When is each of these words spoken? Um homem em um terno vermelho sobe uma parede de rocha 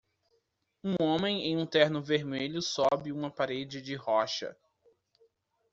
Um 0.83 0.95
homem 0.99 1.45
em 1.45 1.55
um 1.57 1.65
terno 1.67 2.01
vermelho 2.01 2.59
sobe 2.59 3.11
uma 3.11 3.29
parede 3.29 3.83
de 3.83 3.93
rocha 3.93 4.57